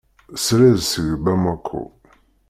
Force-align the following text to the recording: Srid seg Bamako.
Srid 0.45 0.77
seg 0.91 1.07
Bamako. 1.23 1.83